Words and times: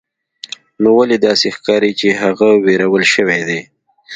نو 0.81 0.89
ولې 0.99 1.17
داسې 1.27 1.47
ښکاري 1.55 1.91
چې 1.99 2.07
هغه 2.21 2.49
ویرول 2.65 3.03
شوی 3.13 3.41
دی 3.47 3.61